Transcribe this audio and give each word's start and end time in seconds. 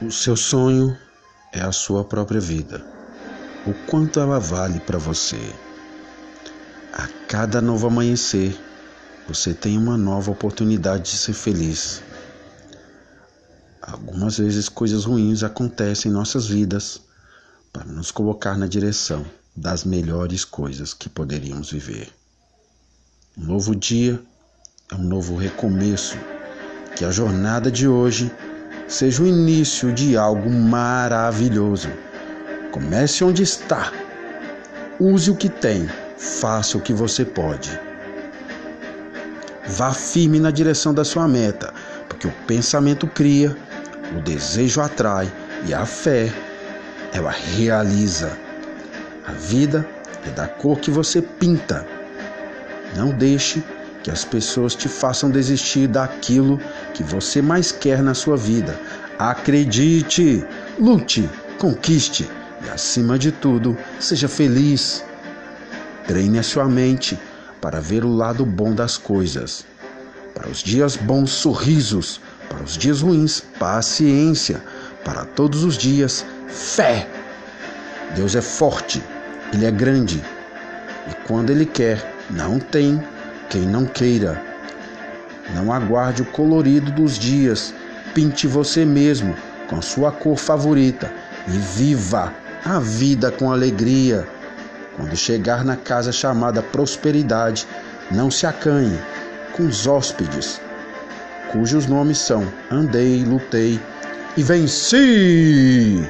O 0.00 0.12
seu 0.12 0.36
sonho 0.36 0.96
é 1.52 1.60
a 1.60 1.72
sua 1.72 2.04
própria 2.04 2.40
vida. 2.40 2.86
O 3.66 3.74
quanto 3.88 4.20
ela 4.20 4.38
vale 4.38 4.78
para 4.78 4.96
você. 4.96 5.40
A 6.92 7.08
cada 7.26 7.60
novo 7.60 7.88
amanhecer, 7.88 8.56
você 9.26 9.52
tem 9.52 9.76
uma 9.76 9.96
nova 9.96 10.30
oportunidade 10.30 11.10
de 11.10 11.16
ser 11.16 11.32
feliz. 11.32 12.00
Algumas 13.82 14.38
vezes 14.38 14.68
coisas 14.68 15.04
ruins 15.04 15.42
acontecem 15.42 16.12
em 16.12 16.14
nossas 16.14 16.46
vidas 16.46 17.00
para 17.72 17.84
nos 17.84 18.12
colocar 18.12 18.56
na 18.56 18.68
direção 18.68 19.26
das 19.56 19.82
melhores 19.82 20.44
coisas 20.44 20.94
que 20.94 21.08
poderíamos 21.08 21.72
viver. 21.72 22.08
Um 23.36 23.46
novo 23.46 23.74
dia 23.74 24.22
é 24.92 24.94
um 24.94 25.02
novo 25.02 25.34
recomeço. 25.34 26.16
Que 26.94 27.04
a 27.04 27.10
jornada 27.10 27.68
de 27.68 27.88
hoje 27.88 28.30
seja 28.88 29.22
o 29.22 29.26
início 29.26 29.92
de 29.92 30.16
algo 30.16 30.50
maravilhoso. 30.50 31.90
Comece 32.72 33.22
onde 33.22 33.42
está. 33.42 33.92
Use 34.98 35.30
o 35.30 35.36
que 35.36 35.48
tem. 35.48 35.88
Faça 36.16 36.76
o 36.76 36.80
que 36.80 36.92
você 36.92 37.24
pode. 37.24 37.78
Vá 39.66 39.92
firme 39.92 40.40
na 40.40 40.50
direção 40.50 40.94
da 40.94 41.04
sua 41.04 41.28
meta, 41.28 41.72
porque 42.08 42.26
o 42.26 42.32
pensamento 42.46 43.06
cria, 43.06 43.54
o 44.16 44.20
desejo 44.20 44.80
atrai 44.80 45.30
e 45.66 45.74
a 45.74 45.84
fé, 45.84 46.32
ela 47.12 47.30
realiza. 47.30 48.36
A 49.26 49.32
vida 49.32 49.86
é 50.26 50.30
da 50.30 50.48
cor 50.48 50.80
que 50.80 50.90
você 50.90 51.20
pinta. 51.20 51.86
Não 52.96 53.10
deixe 53.10 53.62
que 54.08 54.12
as 54.12 54.24
pessoas 54.24 54.74
te 54.74 54.88
façam 54.88 55.30
desistir 55.30 55.86
daquilo 55.86 56.58
que 56.94 57.02
você 57.02 57.42
mais 57.42 57.70
quer 57.70 58.02
na 58.02 58.14
sua 58.14 58.38
vida. 58.38 58.80
Acredite, 59.18 60.42
lute, 60.78 61.28
conquiste 61.58 62.26
e, 62.64 62.70
acima 62.70 63.18
de 63.18 63.30
tudo, 63.30 63.76
seja 64.00 64.26
feliz. 64.26 65.04
Treine 66.06 66.38
a 66.38 66.42
sua 66.42 66.64
mente 66.64 67.18
para 67.60 67.82
ver 67.82 68.02
o 68.02 68.08
lado 68.08 68.46
bom 68.46 68.74
das 68.74 68.96
coisas. 68.96 69.66
Para 70.32 70.48
os 70.48 70.62
dias 70.62 70.96
bons, 70.96 71.30
sorrisos. 71.30 72.18
Para 72.48 72.62
os 72.62 72.78
dias 72.78 73.02
ruins, 73.02 73.42
paciência. 73.58 74.62
Para 75.04 75.26
todos 75.26 75.64
os 75.64 75.76
dias, 75.76 76.24
fé. 76.48 77.06
Deus 78.16 78.34
é 78.34 78.40
forte, 78.40 79.02
Ele 79.52 79.66
é 79.66 79.70
grande. 79.70 80.24
E 81.10 81.26
quando 81.26 81.50
Ele 81.50 81.66
quer, 81.66 82.10
não 82.30 82.58
tem 82.58 82.98
quem 83.48 83.62
não 83.62 83.86
queira. 83.86 84.42
Não 85.54 85.72
aguarde 85.72 86.22
o 86.22 86.26
colorido 86.26 86.90
dos 86.92 87.18
dias, 87.18 87.74
pinte 88.14 88.46
você 88.46 88.84
mesmo 88.84 89.34
com 89.68 89.80
sua 89.80 90.10
cor 90.12 90.36
favorita 90.36 91.12
e 91.46 91.50
viva 91.50 92.32
a 92.64 92.78
vida 92.78 93.30
com 93.30 93.50
alegria. 93.50 94.26
Quando 94.96 95.16
chegar 95.16 95.64
na 95.64 95.76
casa 95.76 96.12
chamada 96.12 96.62
prosperidade, 96.62 97.66
não 98.10 98.30
se 98.30 98.46
acanhe 98.46 98.98
com 99.52 99.66
os 99.66 99.86
hóspedes, 99.86 100.60
cujos 101.52 101.86
nomes 101.86 102.18
são 102.18 102.46
Andei, 102.70 103.24
Lutei 103.24 103.80
e 104.36 104.42
Venci. 104.42 106.06